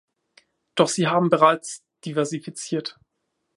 Doch 0.73 0.87
sie 0.89 1.05
haben 1.05 1.29
bereits 1.29 1.83
diversifiziert. 2.05 2.97